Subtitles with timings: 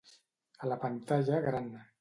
[0.65, 1.73] A la pantalla gran.